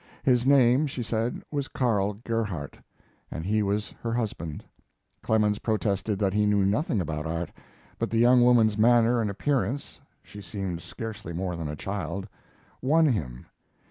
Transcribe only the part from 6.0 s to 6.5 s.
that he